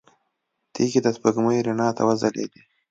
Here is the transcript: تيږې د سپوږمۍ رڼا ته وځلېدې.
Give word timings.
تيږې 0.73 0.99
د 1.03 1.07
سپوږمۍ 1.15 1.59
رڼا 1.67 1.87
ته 1.97 2.01
وځلېدې. 2.07 2.61